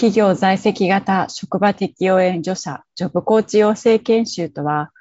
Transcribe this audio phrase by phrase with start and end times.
[0.00, 4.92] 企業在籍型職場適用援助者ジョブコーチ養成研修とは、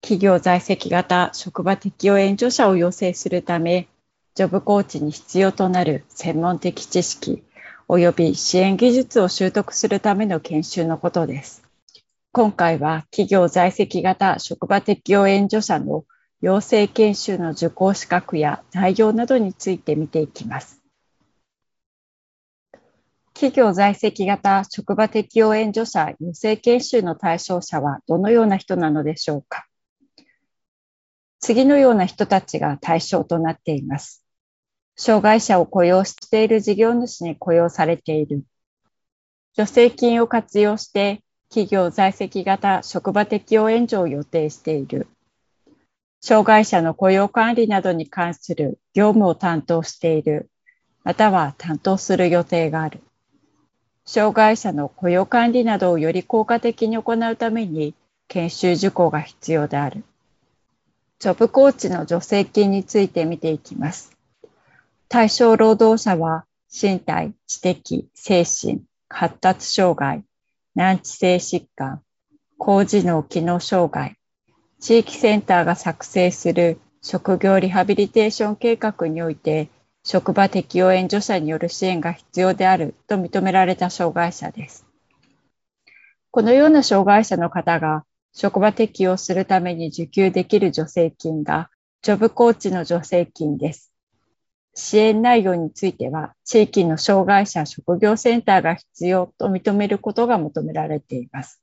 [0.00, 3.86] 企業在籍型職場適用援助者を養成するため、
[4.34, 7.44] ジョブコーチに必要となる専門的知識
[7.86, 11.62] 及び支援技術を習得するための研修のことです。
[12.32, 16.04] 今回は企業在籍型職場適用援助者の
[16.40, 20.80] 養成研修の受講資格や内容などについて見ていきます。
[23.40, 29.68] 企業在籍型職場適用援助者養成研修の対象者はどのような人なのでしょうか
[31.38, 34.24] 次のような人たちが対象となっています。
[34.96, 38.42] 障害者を雇用している事業主に雇用されている。
[39.54, 45.06] 助成金を活用して企業在籍型職場適用援助を予定している。
[46.20, 50.50] 障害者の雇用管理などに関する業務を担当している。
[51.04, 53.00] または担当する予定がある。
[54.10, 57.94] 障害者の雇用管理などをより効果的に行うために
[58.26, 60.02] 研修受講が必要である。
[61.18, 64.16] ジョブコーチの助成金について見ていきます。
[65.10, 68.80] 対象労働者は身体、知的、精神、
[69.10, 70.24] 発達障害、
[70.74, 72.00] 難治性疾患、
[72.56, 74.16] 高次脳機能障害、
[74.80, 79.68] 地域センターが作成する職業リハビリテーション計画において
[80.10, 84.86] 職場適用援助者による支援が必要であると認められた障害者です。
[86.30, 91.68] このような障害者の方が職場適用するために受給できる助成金が
[92.00, 93.92] ジョブコーチの助成金です。
[94.72, 101.60] 支援内容については地域の障害者職業センターが必要と認めることが求められています。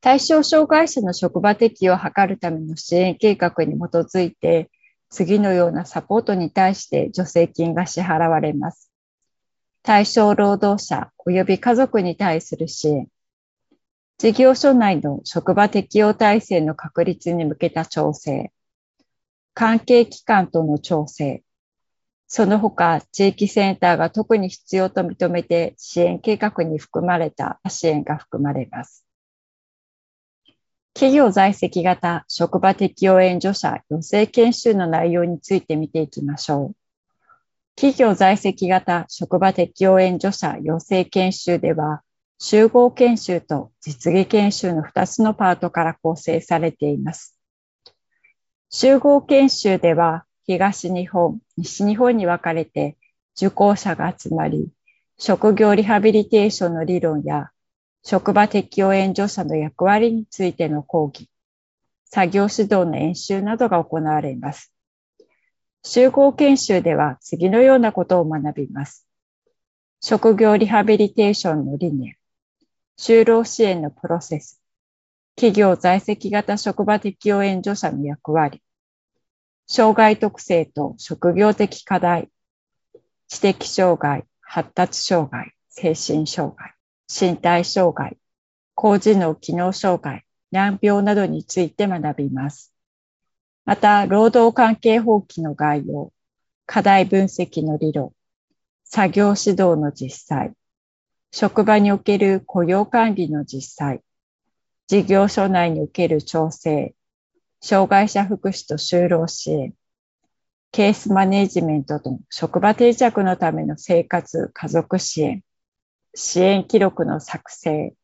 [0.00, 4.70] 対象障害者の職場適用を図るための支援計画に基づいて
[5.10, 8.90] 次のようなサポートに対して助成金が支払われます。
[9.82, 13.08] 対象労働者及び家族に対する支援。
[14.18, 18.52] 事業所内の職場適用体制の確立に向けた調整。
[19.54, 21.42] 関係機関との調整。
[22.26, 29.07] その他、地域センターが特に必要と認めて支援計画に含まれた支援が含まれます。
[30.98, 36.76] 企業在籍型職場適用援助者養成研修の内容について見ていきましょう。
[37.76, 42.02] 企業在籍型職場適用援助者養成研修では、
[42.40, 47.38] 集合研修と実技研修の2つのパートから構成されています。
[48.68, 52.96] 集合研修では、東日本、西日本に分かれて
[53.36, 54.68] 受講者が集まり、
[55.16, 57.50] 職業リハビリテーションの理論や
[58.10, 61.28] 職場適用援助者の役割についての講義、
[62.06, 64.72] 作業指導の演習などが行われます。
[65.84, 69.06] 集合研修では次のようなことを学びます。
[70.00, 72.16] 職業リハビリテーションの理念、
[72.96, 74.58] 就労支援のプロセス、
[75.36, 78.62] 企業在籍型職場適用援助者の役割、
[79.66, 82.30] 障害特性と職業的課題、
[83.26, 86.77] 知的障害、発達障害、精神障害、
[87.08, 88.18] 身体障害、
[88.74, 92.74] 高次脳機能障害、難病などについて学びます。
[93.64, 96.12] また、労働関係法規の概要、
[96.66, 98.12] 課題分析の理論、
[98.84, 100.52] 作業指導の実際、
[101.32, 104.02] 職場における雇用管理の実際、
[104.86, 106.94] 事業所内における調整、
[107.60, 109.74] 障害者福祉と就労支援、
[110.72, 115.42] ケースマネジメントと職場定着のための生活、家族支援、
[116.14, 117.94] 支援記録の作成、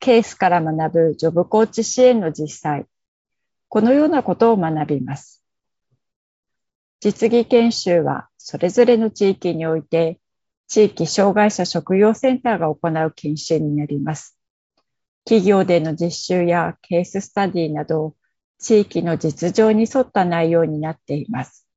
[0.00, 2.86] ケースから学ぶジョブコーチ支援の実際、
[3.68, 5.42] このようなことを学びます。
[7.00, 10.20] 実技研修はそれぞれの地域において
[10.68, 14.38] 地域障害者職業センターが行う研修になります。
[15.24, 18.16] 企業での実習やケーススタディなど、
[18.58, 21.68] 地域の実情に沿った内容になっています。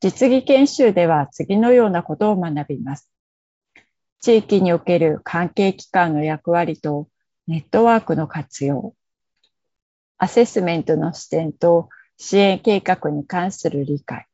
[0.00, 3.11] 実技研修では次のようなことを学びます。
[4.22, 7.08] 地域における関係機関の役割と
[7.46, 8.94] ネットワークの活用、
[10.16, 14.26] アセスメントの視点と支援計画に関する理解、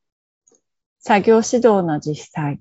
[1.00, 2.60] 作業指導の実際、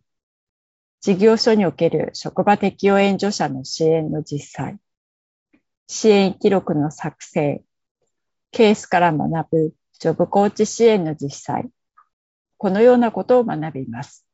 [1.02, 4.80] 事業所における職場適用援助者の支援の実際、
[5.88, 7.62] 支援記録の作成、
[8.52, 9.74] ケースから学ぶ。
[10.00, 11.72] ジョブコーチ支援の実際、
[12.58, 14.27] このようなことを学びます。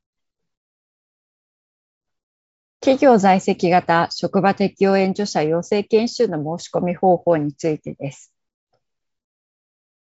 [2.83, 8.33] 企業在籍型職場適用援助者養成研修の申し込み方法についてです。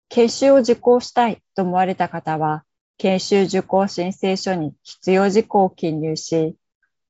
[0.09, 2.65] 研修を受講したいと思われた方は、
[2.97, 6.57] 研修受講申請書に必要事項を記入し、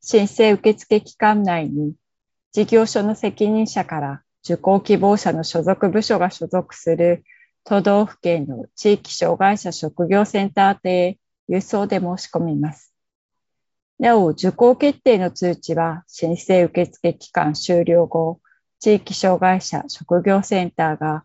[0.01, 1.95] 申請受付期間内に
[2.51, 7.23] 事業所の責任者から受講希望者の所属部署が所属する
[7.63, 11.19] 都道府県の地域障害者職業センター宛へ
[11.49, 12.92] 郵送で申し込みます。
[13.99, 18.41] なお、受講決定の通知は申請受付期間終了後、
[18.81, 21.25] 地域障害者職業センターが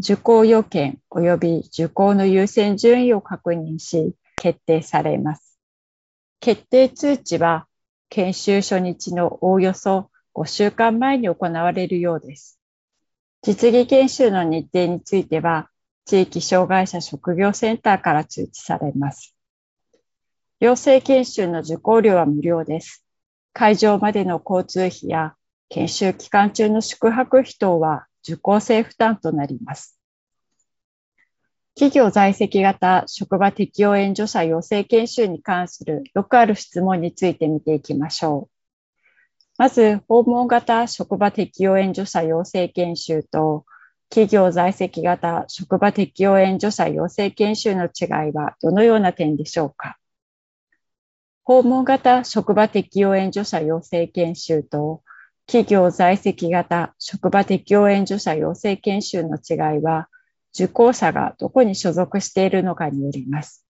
[0.00, 5.58] 受講要件及び受講の優先順位を確認し決定されます。
[6.40, 7.66] 決定通知は
[8.08, 12.58] 研修初日のおおよそ5週間前に行われるようです。
[13.42, 15.70] 実技研修の日程については、
[16.04, 19.35] 地域障害者職業センターから通知されます。
[20.58, 23.04] 養成研修の受講料は無料です。
[23.52, 25.34] 会場までの交通費や
[25.68, 30.00] 研修期間中の宿泊費等は受講生負担となります。
[31.74, 38.50] 企業在籍型職場適用援助者養成研修に関するよくある質問について見ていきましょう。
[39.58, 43.66] まず、訪問型職場適用援助者養成研修と、
[44.08, 49.98] 企業在籍型職場適用援助者養成研修の違いはどのような点でしょうか？
[51.46, 55.04] 訪問型職場適用援助者養成研修と、
[55.46, 60.08] 企業在籍型職場適用援助者養成研修の違いは、
[60.52, 63.64] 受講者がどこに所属しているのかによります。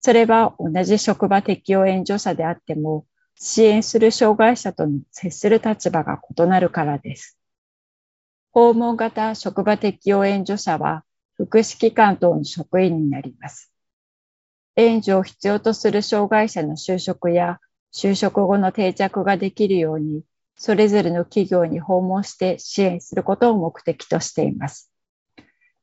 [0.00, 7.38] それは同じ職場適用援助者であっても、支援する障害者との接する立場が異なるからです。
[8.50, 11.04] 訪問型職場適用援助者は
[11.34, 13.69] 福祉機関等の職員になります。
[14.86, 17.58] 援助を必要とする障害者の就職や
[17.92, 20.22] 就職後の定着ができるように、
[20.56, 24.90] それぞれの企業に訪問して支援することを目的としています。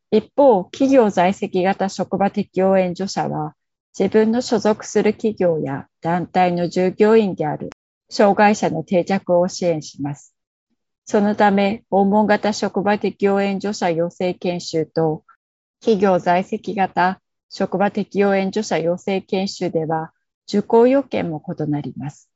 [0.09, 3.55] 一方、企業在籍型職場適用援助者は、
[3.97, 7.71] 自分の所属する企業や団体の従業員である
[8.09, 10.33] 障害者の定着を支援します。
[11.05, 15.23] そのため、訪問型職場適用援助者養成研修と
[15.81, 20.11] 企業在籍型職場適用援助者養成研修では
[20.47, 22.29] 受講要件も異なります。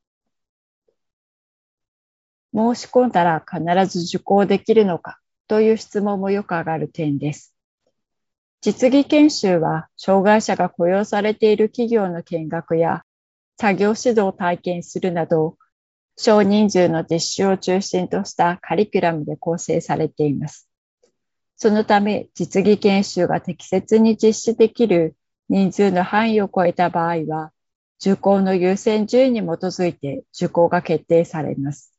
[2.54, 5.18] 申し込んだら必ず受講できるのか
[5.48, 7.54] という質問もよく上がる点です。
[8.60, 13.02] 実技研修は、障害者が雇用されている企業の見学や、
[13.58, 15.56] 作業指導を体験するなど、
[16.16, 20.68] 少人数の実習を中心としたカリキュラムで構成されています。
[21.62, 25.14] そのため、実技研修が適切に実施できる
[25.48, 27.52] 人数の範囲を超えた場合は、
[28.00, 31.94] 受講の優先順位に基づいて受講が決定されます。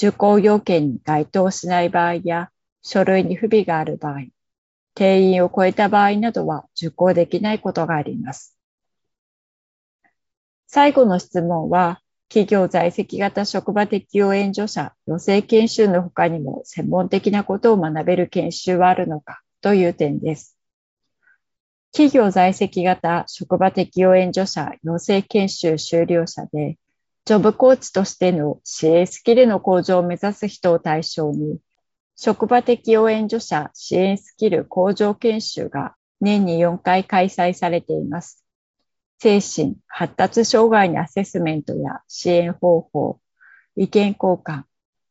[0.00, 2.50] 受講要件に該当しない場合や、
[2.82, 4.26] 書類に不備がある場合、
[4.94, 8.56] 定員を超えた場合などは受講できないことがあります。
[10.68, 20.58] 最後の質問は、企業在籍型職場適用援助者養成研修の他にも専門的なことを学べる研修はあるのかという点です。
[21.92, 26.76] 企業在籍型職場適用援助者養成研修修了者で、
[27.24, 31.58] ジョブコーチとしての支援スキルの向上を目指す人を対象に、
[32.14, 38.44] 職場適応援助者支援スキル向上研修が年に4回開催されています。
[39.20, 43.20] 精神、発達障害のアセスメントや支援方法、
[43.74, 44.62] 意見交換、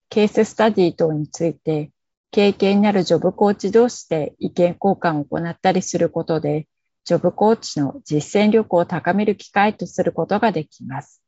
[0.09, 1.91] ケーススタディ等について、
[2.31, 6.67] 経験になるジョブコーチ同士で意見交換を行ったりすることで、
[7.03, 11.21] ジョブコーチの実践力を高める機会とすることができます。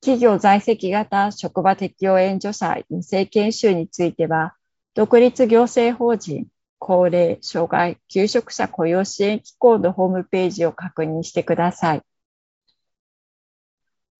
[0.00, 4.54] 企業在籍型職場適用援助者養成研修については、
[4.94, 6.46] 独立行政法人
[6.84, 12.02] 高齢、障害、求職者雇用支援機構のホームページを確認してください。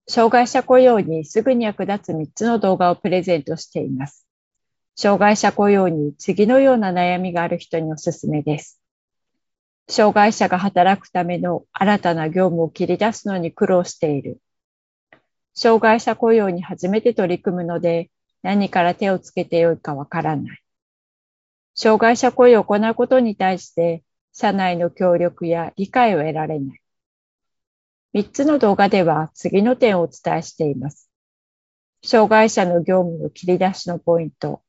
[0.06, 4.28] 障害者雇用にすぐに役立つ3つの動画をプレゼントしています。
[4.94, 8.80] 障害者雇用に次のような悩みがある人におすすめです。
[9.88, 14.40] 障害者が働くための新たな業務を切り出すのに苦労している。
[15.52, 20.61] 障害者雇用に初めて取り組むので何から手をつけてよいかわからない。
[21.82, 26.82] 障害者雇用を行うことに対して社内の協力や理解を得られない。
[28.14, 31.10] 3つの動画では次の点をお伝えしています。
[32.04, 34.62] 障害者の業務の切り出しのポイント。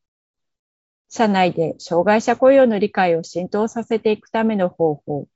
[1.08, 5.28] 社内で障害者雇用の理解を浸透させていくための方法。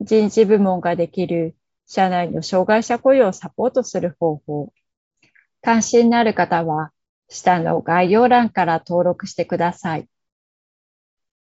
[0.00, 1.54] 人事部門ができる
[1.86, 4.72] 社内の障害者雇用をサポートする方法。
[5.60, 6.92] 関心のある方は、
[7.28, 10.08] 下の概要欄から登録してください。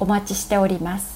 [0.00, 1.09] お待ちしております。